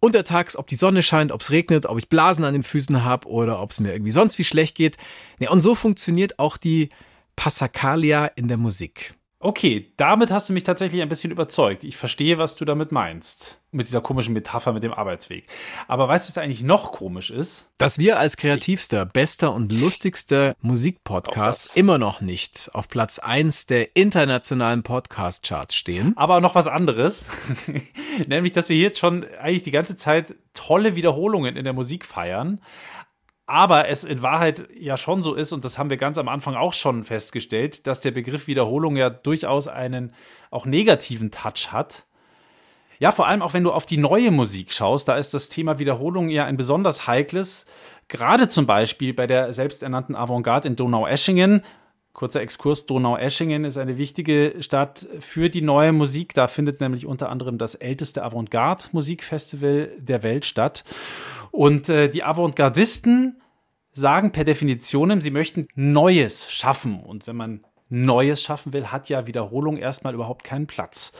[0.00, 3.28] Untertags, ob die Sonne scheint, ob es regnet, ob ich Blasen an den Füßen habe
[3.28, 4.96] oder ob es mir irgendwie sonst wie schlecht geht.
[5.38, 6.90] Ja, und so funktioniert auch die
[7.36, 9.14] Passacaglia in der Musik.
[9.40, 11.84] Okay, damit hast du mich tatsächlich ein bisschen überzeugt.
[11.84, 13.60] Ich verstehe, was du damit meinst.
[13.70, 15.46] Mit dieser komischen Metapher mit dem Arbeitsweg.
[15.86, 17.70] Aber weißt du, was eigentlich noch komisch ist?
[17.78, 23.94] Dass wir als kreativster, bester und lustigster Musikpodcast immer noch nicht auf Platz 1 der
[23.94, 26.14] internationalen Podcast-Charts stehen.
[26.16, 27.28] Aber noch was anderes.
[28.26, 32.60] Nämlich, dass wir jetzt schon eigentlich die ganze Zeit tolle Wiederholungen in der Musik feiern
[33.48, 36.54] aber es in Wahrheit ja schon so ist, und das haben wir ganz am Anfang
[36.54, 40.12] auch schon festgestellt, dass der Begriff Wiederholung ja durchaus einen
[40.50, 42.04] auch negativen Touch hat.
[42.98, 45.78] Ja, vor allem auch wenn du auf die neue Musik schaust, da ist das Thema
[45.78, 47.64] Wiederholung ja ein besonders heikles.
[48.08, 51.62] Gerade zum Beispiel bei der selbsternannten Avantgarde in Donaueschingen.
[52.18, 56.34] Kurzer Exkurs, Donaueschingen ist eine wichtige Stadt für die neue Musik.
[56.34, 60.82] Da findet nämlich unter anderem das älteste Avantgarde-Musikfestival der Welt statt.
[61.52, 63.40] Und äh, die Avantgardisten
[63.92, 67.04] sagen per Definition, sie möchten Neues schaffen.
[67.04, 71.12] Und wenn man Neues schaffen will, hat ja Wiederholung erstmal überhaupt keinen Platz.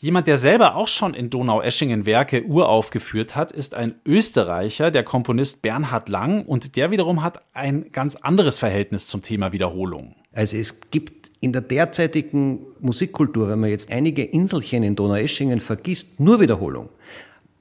[0.00, 5.60] Jemand, der selber auch schon in Donaueschingen Werke uraufgeführt hat, ist ein Österreicher, der Komponist
[5.60, 6.46] Bernhard Lang.
[6.46, 10.14] Und der wiederum hat ein ganz anderes Verhältnis zum Thema Wiederholung.
[10.32, 16.20] Also es gibt in der derzeitigen Musikkultur, wenn man jetzt einige Inselchen in Donaueschingen vergisst,
[16.20, 16.90] nur Wiederholung.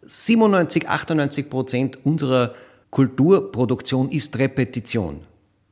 [0.04, 2.54] 97, 98 Prozent unserer
[2.92, 5.22] Kulturproduktion ist Repetition,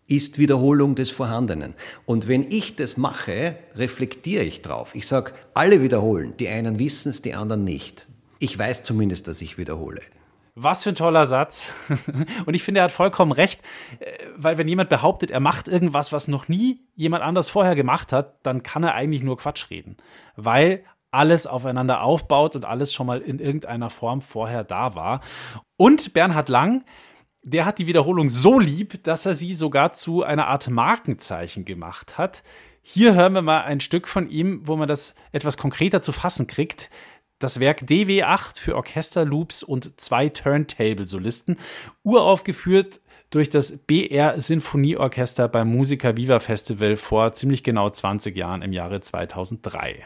[0.07, 1.73] ist Wiederholung des Vorhandenen.
[2.05, 4.93] Und wenn ich das mache, reflektiere ich drauf.
[4.93, 6.35] Ich sage, alle wiederholen.
[6.37, 8.07] Die einen wissen es, die anderen nicht.
[8.39, 10.01] Ich weiß zumindest, dass ich wiederhole.
[10.57, 11.73] Was für ein toller Satz.
[12.45, 13.61] Und ich finde, er hat vollkommen recht,
[13.99, 14.05] äh,
[14.37, 18.39] weil wenn jemand behauptet, er macht irgendwas, was noch nie jemand anders vorher gemacht hat,
[18.43, 19.97] dann kann er eigentlich nur Quatsch reden.
[20.37, 25.21] Weil alles aufeinander aufbaut und alles schon mal in irgendeiner Form vorher da war.
[25.77, 26.85] Und Bernhard Lang,
[27.45, 32.17] der hat die Wiederholung so lieb, dass er sie sogar zu einer Art Markenzeichen gemacht
[32.17, 32.43] hat.
[32.81, 36.47] Hier hören wir mal ein Stück von ihm, wo man das etwas konkreter zu fassen
[36.47, 36.89] kriegt.
[37.37, 41.57] Das Werk DW8 für Orchester, Loops und zwei Turntable-Solisten,
[42.03, 48.73] uraufgeführt durch das BR Sinfonieorchester beim Musiker Viva Festival vor ziemlich genau 20 Jahren im
[48.73, 50.03] Jahre 2003.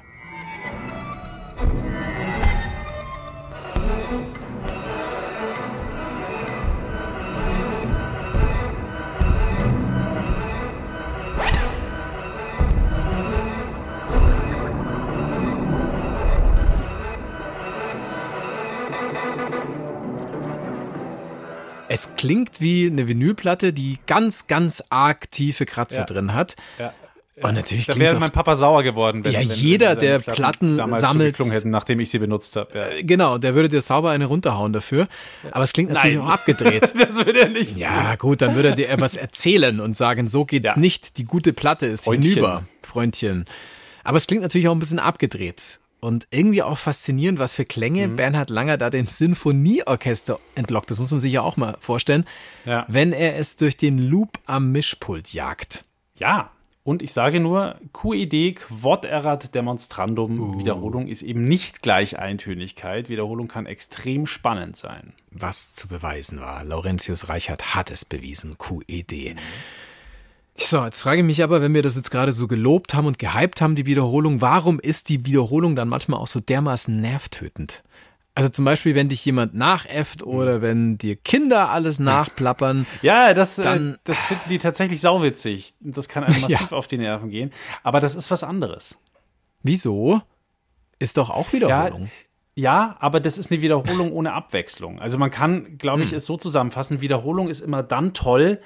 [21.99, 26.05] Es klingt wie eine Vinylplatte, die ganz, ganz arg tiefe Kratzer Ja.
[26.05, 26.55] drin hat.
[26.77, 26.93] Ja.
[27.41, 30.75] Und natürlich Da wäre mein Papa sauer geworden, wenn, Ja, wenn, jeder, wenn der Platten
[30.77, 32.77] damals sammelt- hätten, nachdem ich sie benutzt habe.
[32.77, 32.87] Ja.
[33.01, 35.07] Genau, der würde dir sauber eine runterhauen dafür.
[35.51, 36.25] Aber es klingt natürlich Nein.
[36.27, 36.81] auch abgedreht.
[36.99, 37.77] Das würde er nicht.
[37.77, 40.79] Ja, gut, dann würde er dir etwas erzählen und sagen, so geht's Ja.
[40.79, 41.17] nicht.
[41.17, 42.29] Die gute Platte ist Freundchen.
[42.33, 43.45] hinüber, Freundchen.
[44.03, 45.79] Aber es klingt natürlich auch ein bisschen abgedreht.
[46.01, 48.15] Und irgendwie auch faszinierend, was für Klänge Mhm.
[48.15, 50.89] Bernhard Langer da dem Sinfonieorchester entlockt.
[50.91, 52.25] Das muss man sich ja auch mal vorstellen,
[52.65, 52.85] Ja.
[52.87, 55.83] wenn er es durch den Loop am Mischpult jagt.
[56.15, 56.51] Ja.
[56.83, 60.39] Und ich sage nur, QED, Quod erat demonstrandum.
[60.39, 60.59] Uh.
[60.59, 63.09] Wiederholung ist eben nicht gleich Eintönigkeit.
[63.09, 65.13] Wiederholung kann extrem spannend sein.
[65.31, 66.63] was zu beweisen war.
[66.63, 69.35] Laurentius Reichert hat es bewiesen, QED.
[70.61, 73.17] So, jetzt frage ich mich aber, wenn wir das jetzt gerade so gelobt haben und
[73.17, 77.81] gehypt haben, die Wiederholung, warum ist die Wiederholung dann manchmal auch so dermaßen nervtötend?
[78.35, 82.85] Also zum Beispiel, wenn dich jemand nachäfft oder wenn dir Kinder alles nachplappern.
[83.01, 85.73] Ja, das, äh, Dann- das finden die tatsächlich sauwitzig.
[85.79, 87.51] Das kann einem massiv auf die Nerven gehen.
[87.83, 88.97] Aber das ist was anderes.
[89.63, 90.21] Wieso?
[90.99, 92.11] Ist doch auch Wiederholung.
[92.55, 94.99] Ja, aber das ist eine Wiederholung ohne Abwechslung.
[94.99, 98.59] Also man kann, glaube ich, es so zusammenfassen, Wiederholung ist immer dann toll,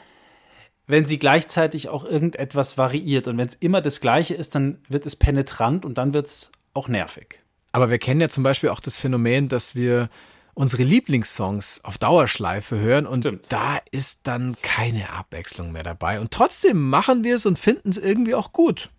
[0.88, 3.28] wenn sie gleichzeitig auch irgendetwas variiert.
[3.28, 6.52] Und wenn es immer das Gleiche ist, dann wird es penetrant und dann wird es
[6.74, 7.40] auch nervig.
[7.72, 10.10] Aber wir kennen ja zum Beispiel auch das Phänomen, dass wir
[10.54, 13.46] unsere Lieblingssongs auf Dauerschleife hören und Stimmt.
[13.50, 16.20] da ist dann keine Abwechslung mehr dabei.
[16.20, 18.92] Und trotzdem machen wir es und finden es irgendwie auch gut.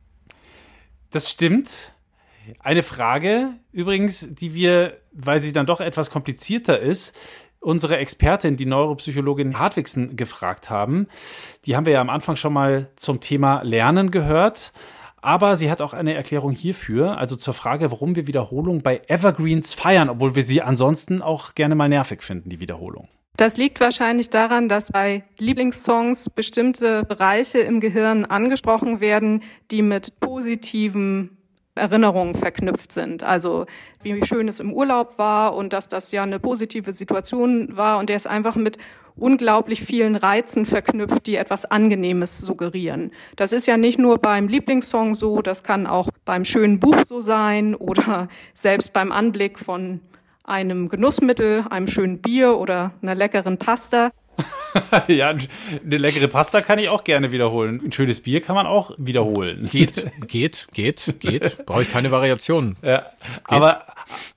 [1.10, 1.92] Das stimmt.
[2.58, 7.16] Eine Frage übrigens, die wir, weil sie dann doch etwas komplizierter ist,
[7.64, 11.08] unsere Expertin, die Neuropsychologin Hartwigsen, gefragt haben.
[11.64, 14.72] Die haben wir ja am Anfang schon mal zum Thema Lernen gehört.
[15.22, 19.72] Aber sie hat auch eine Erklärung hierfür, also zur Frage, warum wir Wiederholung bei Evergreens
[19.72, 23.08] feiern, obwohl wir sie ansonsten auch gerne mal nervig finden, die Wiederholung.
[23.36, 30.20] Das liegt wahrscheinlich daran, dass bei Lieblingssongs bestimmte Bereiche im Gehirn angesprochen werden, die mit
[30.20, 31.38] positiven
[31.74, 33.22] Erinnerungen verknüpft sind.
[33.22, 33.66] Also
[34.02, 38.08] wie schön es im Urlaub war und dass das ja eine positive Situation war und
[38.08, 38.78] der ist einfach mit
[39.16, 43.12] unglaublich vielen Reizen verknüpft, die etwas Angenehmes suggerieren.
[43.36, 47.20] Das ist ja nicht nur beim Lieblingssong so, das kann auch beim schönen Buch so
[47.20, 50.00] sein oder selbst beim Anblick von
[50.42, 54.10] einem Genussmittel, einem schönen Bier oder einer leckeren Pasta.
[55.08, 57.80] ja, eine leckere Pasta kann ich auch gerne wiederholen.
[57.84, 59.68] Ein schönes Bier kann man auch wiederholen.
[59.70, 61.64] Geht, geht, geht, geht.
[61.66, 62.76] Brauche ich keine Variation.
[62.82, 63.06] Ja,
[63.44, 63.86] aber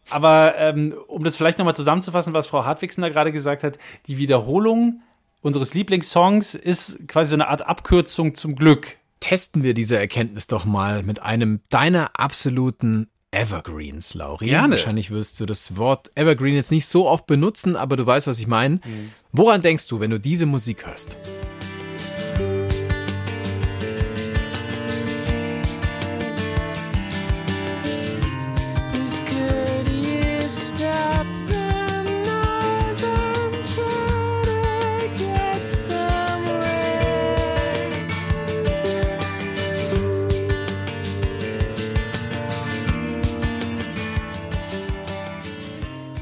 [0.10, 4.18] aber ähm, um das vielleicht nochmal zusammenzufassen, was Frau Hartwigsen da gerade gesagt hat, die
[4.18, 5.02] Wiederholung
[5.42, 8.98] unseres Lieblingssongs ist quasi so eine Art Abkürzung zum Glück.
[9.20, 14.48] Testen wir diese Erkenntnis doch mal mit einem deiner absoluten Evergreens, Lauri.
[14.48, 14.72] Gerne.
[14.72, 18.40] Wahrscheinlich wirst du das Wort Evergreen jetzt nicht so oft benutzen, aber du weißt, was
[18.40, 18.78] ich meine.
[18.78, 19.12] Mhm.
[19.32, 21.20] Woran denkst du, wenn du diese Musik hörst?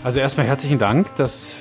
[0.05, 1.57] Also erstmal herzlichen Dank, dass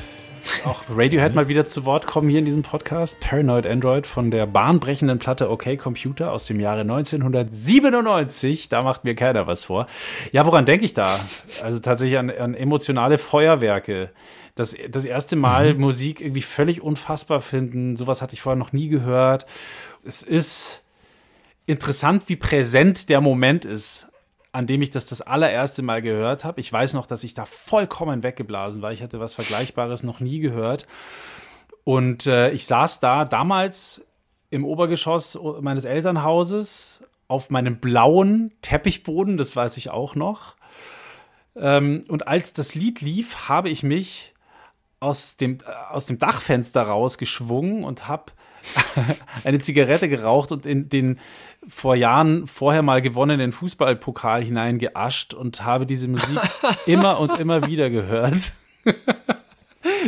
[0.66, 3.18] auch Radiohead mal wieder zu Wort kommen hier in diesem Podcast.
[3.20, 8.68] Paranoid Android von der bahnbrechenden Platte OK Computer aus dem Jahre 1997.
[8.68, 9.86] Da macht mir keiner was vor.
[10.30, 11.18] Ja, woran denke ich da?
[11.62, 14.10] Also tatsächlich an, an emotionale Feuerwerke.
[14.54, 15.80] Das, das erste Mal mhm.
[15.80, 17.96] Musik irgendwie völlig unfassbar finden.
[17.96, 19.46] Sowas hatte ich vorher noch nie gehört.
[20.04, 20.84] Es ist
[21.64, 24.08] interessant, wie präsent der Moment ist
[24.54, 26.60] an dem ich das das allererste Mal gehört habe.
[26.60, 28.92] Ich weiß noch, dass ich da vollkommen weggeblasen war.
[28.92, 30.86] Ich hatte was Vergleichbares noch nie gehört.
[31.82, 34.06] Und äh, ich saß da damals
[34.50, 40.54] im Obergeschoss meines Elternhauses auf meinem blauen Teppichboden, das weiß ich auch noch.
[41.56, 44.34] Ähm, und als das Lied lief, habe ich mich
[45.00, 48.30] aus dem, äh, aus dem Dachfenster rausgeschwungen und habe
[49.44, 51.18] eine Zigarette geraucht und in den
[51.66, 56.38] vor Jahren vorher mal gewonnenen Fußballpokal hineingeascht und habe diese Musik
[56.86, 58.52] immer und immer wieder gehört.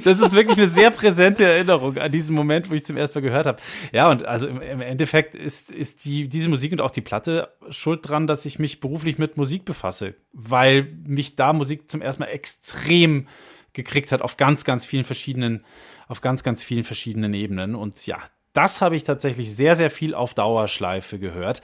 [0.04, 3.26] Das ist wirklich eine sehr präsente Erinnerung an diesen Moment, wo ich zum ersten Mal
[3.26, 3.62] gehört habe.
[3.92, 8.08] Ja, und also im, Endeffekt ist, ist die, diese Musik und auch die Platte schuld
[8.08, 12.28] dran, dass ich mich beruflich mit Musik befasse, weil mich da Musik zum ersten Mal
[12.28, 13.28] extrem
[13.72, 15.64] gekriegt hat auf ganz, ganz vielen verschiedenen,
[16.08, 17.74] auf ganz, ganz vielen verschiedenen Ebenen.
[17.74, 18.18] Und ja,
[18.56, 21.62] das habe ich tatsächlich sehr, sehr viel auf Dauerschleife gehört.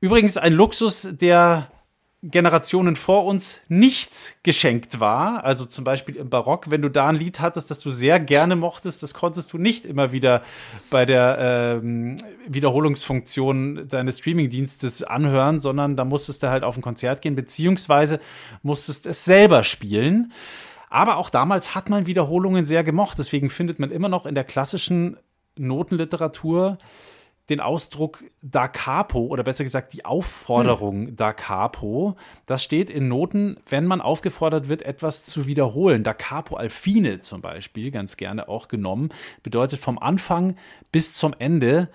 [0.00, 1.68] Übrigens ein Luxus, der
[2.24, 5.42] Generationen vor uns nicht geschenkt war.
[5.42, 8.54] Also zum Beispiel im Barock, wenn du da ein Lied hattest, das du sehr gerne
[8.54, 10.42] mochtest, das konntest du nicht immer wieder
[10.88, 17.22] bei der ähm, Wiederholungsfunktion deines Streamingdienstes anhören, sondern da musstest du halt auf ein Konzert
[17.22, 18.20] gehen, beziehungsweise
[18.62, 20.32] musstest es selber spielen.
[20.90, 23.18] Aber auch damals hat man Wiederholungen sehr gemocht.
[23.18, 25.16] Deswegen findet man immer noch in der klassischen
[25.56, 26.78] Notenliteratur
[27.50, 31.16] den Ausdruck da capo oder besser gesagt die Aufforderung hm.
[31.16, 32.16] da capo.
[32.46, 36.04] Das steht in Noten, wenn man aufgefordert wird, etwas zu wiederholen.
[36.04, 39.10] Da capo alfine zum Beispiel, ganz gerne auch genommen,
[39.42, 40.56] bedeutet vom Anfang
[40.92, 41.88] bis zum Ende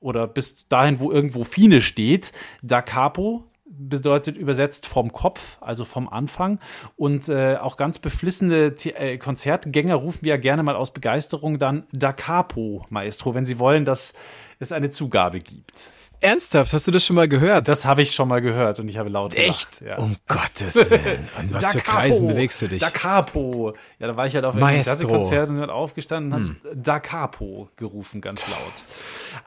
[0.00, 2.32] oder bis dahin, wo irgendwo fine steht.
[2.62, 3.44] Da capo
[3.78, 6.58] bedeutet übersetzt vom Kopf, also vom Anfang.
[6.96, 11.58] Und äh, auch ganz beflissene The äh, Konzertgänger rufen wir ja gerne mal aus Begeisterung
[11.58, 14.14] dann Da Capo, Maestro, wenn sie wollen, dass
[14.62, 15.92] es eine Zugabe gibt.
[16.22, 17.66] Ernsthaft, hast du das schon mal gehört?
[17.66, 19.80] Das habe ich schon mal gehört und ich habe laut Echt?
[19.80, 19.98] Gelacht, ja.
[19.98, 21.28] Um Gottes Willen.
[21.36, 22.78] An was für Capo, Kreisen bewegst du dich?
[22.78, 23.72] Da Capo.
[23.98, 26.70] Ja, da war ich halt auf einem Konzert und sind aufgestanden und hm.
[26.70, 28.84] haben Da Capo gerufen, ganz laut.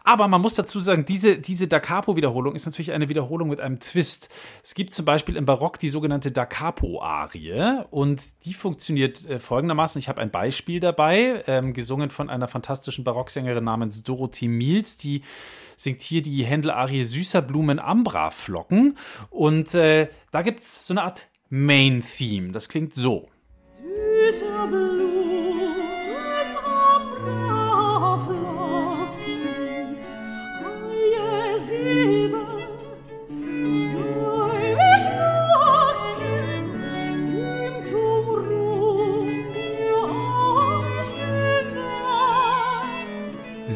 [0.04, 3.80] Aber man muss dazu sagen, diese, diese Da Capo-Wiederholung ist natürlich eine Wiederholung mit einem
[3.80, 4.28] Twist.
[4.62, 9.97] Es gibt zum Beispiel im Barock die sogenannte Da Capo-Arie und die funktioniert äh, folgendermaßen.
[9.99, 15.21] Ich habe ein Beispiel dabei, ähm, gesungen von einer fantastischen Barocksängerin namens Dorothy Miels, die
[15.77, 18.97] singt hier die Händel-Arie Süßer Blumen Ambra Flocken.
[19.29, 22.51] Und äh, da gibt es so eine Art Main-Theme.
[22.51, 23.29] Das klingt so.
[23.81, 24.94] Süßer Blumen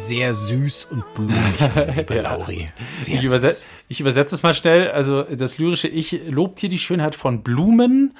[0.09, 1.35] sehr süß und blumig,
[1.95, 2.21] liebe ja.
[2.23, 2.69] Lauri.
[2.91, 4.89] Sehr ich, überset, ich übersetze es mal schnell.
[4.89, 8.15] Also das lyrische Ich lobt hier die Schönheit von Blumen.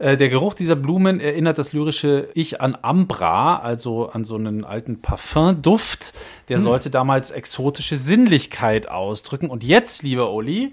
[0.00, 4.64] Äh, der Geruch dieser Blumen erinnert das lyrische Ich an Ambra, also an so einen
[4.64, 6.14] alten Parfumduft.
[6.48, 6.64] Der hm.
[6.64, 9.50] sollte damals exotische Sinnlichkeit ausdrücken.
[9.50, 10.72] Und jetzt, lieber Uli,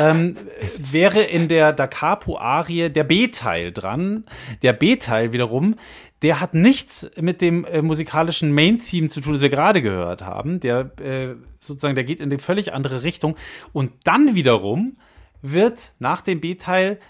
[0.00, 0.36] ähm,
[0.78, 4.24] wäre in der Da Capo-Arie der B-Teil dran.
[4.62, 5.74] Der B-Teil wiederum,
[6.22, 10.60] der hat nichts mit dem äh, musikalischen Main-Theme zu tun, das wir gerade gehört haben.
[10.60, 13.36] Der äh, sozusagen, der geht in eine völlig andere Richtung.
[13.72, 14.96] Und dann wiederum
[15.42, 17.00] wird nach dem B-Teil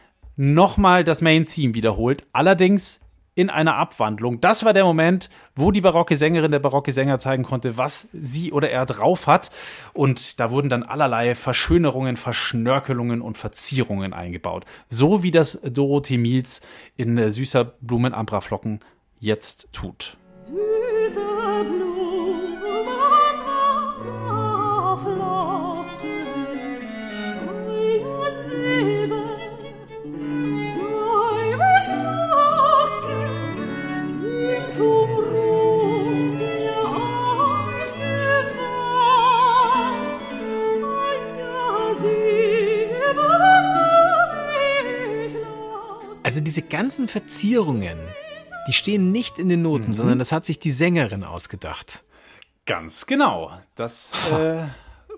[0.40, 2.26] nochmal das Main-Theme wiederholt.
[2.32, 3.00] Allerdings
[3.34, 4.40] in einer Abwandlung.
[4.40, 8.50] Das war der Moment, wo die barocke Sängerin, der barocke Sänger zeigen konnte, was sie
[8.50, 9.50] oder er drauf hat.
[9.92, 14.64] Und da wurden dann allerlei Verschönerungen, Verschnörkelungen und Verzierungen eingebaut.
[14.88, 16.62] So wie das Dorothee Miels
[16.96, 18.80] in Süßer Blumen Ambra Flocken
[19.18, 20.16] jetzt tut.
[20.46, 20.79] Süßer
[46.30, 47.98] Also diese ganzen Verzierungen,
[48.68, 49.92] die stehen nicht in den Noten, mhm.
[49.92, 52.04] sondern das hat sich die Sängerin ausgedacht.
[52.66, 53.50] Ganz genau.
[53.74, 54.68] Das äh,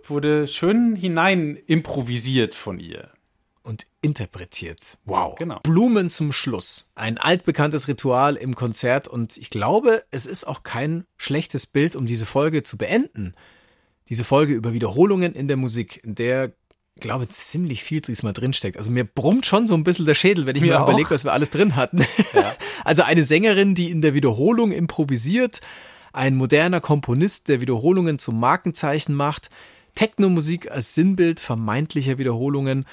[0.05, 3.11] wurde schön hinein improvisiert von ihr.
[3.63, 4.97] Und interpretiert.
[5.05, 5.35] Wow.
[5.35, 5.61] Genau.
[5.63, 6.93] Blumen zum Schluss.
[6.95, 12.07] Ein altbekanntes Ritual im Konzert und ich glaube, es ist auch kein schlechtes Bild, um
[12.07, 13.35] diese Folge zu beenden.
[14.09, 16.55] Diese Folge über Wiederholungen in der Musik, in der
[17.01, 18.77] glaube, ziemlich viel diesmal drinsteckt.
[18.77, 21.25] Also mir brummt schon so ein bisschen der Schädel, wenn ich mir, mir überlege, was
[21.25, 22.05] wir alles drin hatten.
[22.33, 22.55] Ja.
[22.85, 25.61] Also eine Sängerin, die in der Wiederholung improvisiert,
[26.13, 29.51] ein moderner Komponist, der Wiederholungen zum Markenzeichen macht,
[29.95, 32.85] Technomusik als Sinnbild vermeintlicher Wiederholungen,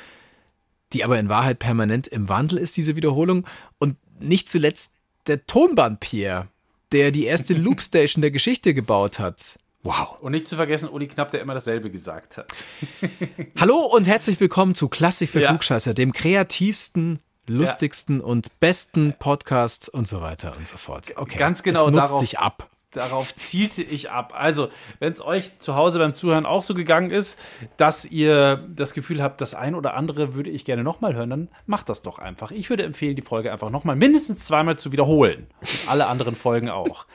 [0.94, 3.48] die aber in Wahrheit permanent im Wandel ist, diese Wiederholung.
[3.80, 4.94] Und nicht zuletzt
[5.26, 6.50] der Tonband Pierre,
[6.92, 9.60] der die erste Loopstation der Geschichte gebaut hat.
[9.84, 10.18] Wow.
[10.20, 12.66] Und nicht zu vergessen, Uli Knapp, der immer dasselbe gesagt hat.
[13.60, 15.50] Hallo und herzlich willkommen zu Klassik für ja.
[15.50, 18.26] Klugscheißer, dem kreativsten, lustigsten ja.
[18.26, 21.14] und besten Podcast und so weiter und so fort.
[21.16, 21.38] Okay.
[21.38, 22.70] Ganz genau es nutzt darauf, sich ab.
[22.92, 24.34] Darauf zielte ich ab.
[24.36, 24.68] Also,
[25.00, 27.40] wenn es euch zu Hause beim Zuhören auch so gegangen ist,
[27.78, 31.48] dass ihr das Gefühl habt, das ein oder andere würde ich gerne nochmal hören, dann
[31.68, 32.52] macht das doch einfach.
[32.52, 35.48] Ich würde empfehlen, die Folge einfach nochmal mindestens zweimal zu wiederholen.
[35.62, 37.06] Und alle anderen Folgen auch.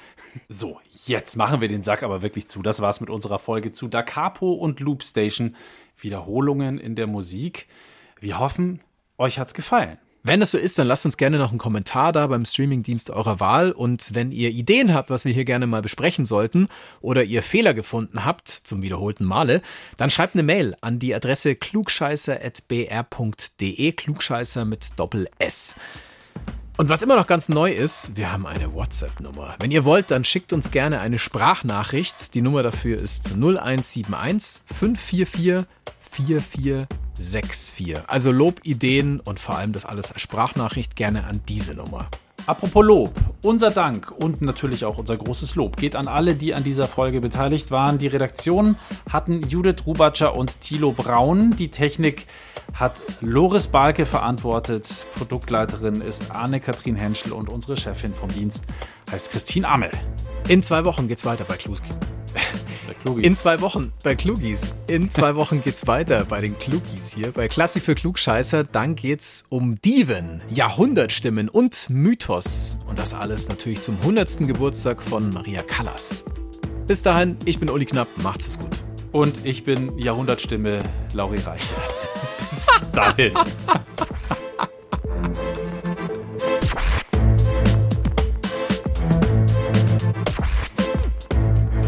[0.48, 2.62] So, jetzt machen wir den Sack aber wirklich zu.
[2.62, 5.56] Das war's mit unserer Folge zu Da Capo und Loop Station.
[5.96, 7.66] Wiederholungen in der Musik.
[8.20, 8.80] Wir hoffen,
[9.18, 9.98] euch hat's gefallen.
[10.26, 13.40] Wenn das so ist, dann lasst uns gerne noch einen Kommentar da beim Streamingdienst eurer
[13.40, 13.72] Wahl.
[13.72, 16.68] Und wenn ihr Ideen habt, was wir hier gerne mal besprechen sollten,
[17.02, 19.60] oder ihr Fehler gefunden habt, zum wiederholten Male,
[19.98, 25.74] dann schreibt eine Mail an die Adresse klugscheißer.br.de, klugscheißer mit Doppel S.
[26.76, 29.54] Und was immer noch ganz neu ist, wir haben eine WhatsApp-Nummer.
[29.60, 32.34] Wenn ihr wollt, dann schickt uns gerne eine Sprachnachricht.
[32.34, 35.68] Die Nummer dafür ist 0171 544
[36.10, 38.08] 4464.
[38.08, 42.08] Also Lob, Ideen und vor allem das alles als Sprachnachricht gerne an diese Nummer.
[42.46, 46.62] Apropos Lob, unser Dank und natürlich auch unser großes Lob geht an alle, die an
[46.62, 47.96] dieser Folge beteiligt waren.
[47.96, 48.76] Die Redaktion
[49.10, 51.56] hatten Judith Rubatscher und Thilo Braun.
[51.56, 52.26] Die Technik
[52.74, 55.06] hat Loris Balke verantwortet.
[55.16, 58.64] Produktleiterin ist Anne-Kathrin Henschel und unsere Chefin vom Dienst
[59.10, 59.90] heißt Christine Ammel.
[60.46, 61.92] In zwei Wochen geht's weiter bei Kluski.
[63.16, 64.74] In zwei Wochen bei Klugis.
[64.86, 67.32] In zwei Wochen geht's weiter bei den Klugis hier.
[67.32, 68.64] Bei Klassik für Klugscheißer.
[68.64, 72.33] Dann geht's um Diven, Jahrhundertstimmen und Mythos.
[72.34, 74.38] Und das alles natürlich zum 100.
[74.38, 76.24] Geburtstag von Maria Callas.
[76.84, 78.08] Bis dahin, ich bin Uli Knapp.
[78.24, 78.72] Macht's es gut.
[79.12, 80.80] Und ich bin Jahrhundertstimme
[81.12, 82.08] Lauri Reichert.
[82.50, 83.34] Bis dahin.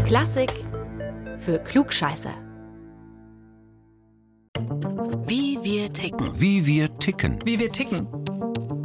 [0.05, 0.53] Klassik
[1.39, 2.33] für Klugscheißer.
[5.25, 6.29] Wie wir ticken.
[6.39, 7.37] Wie wir ticken.
[7.43, 8.07] Wie wir ticken.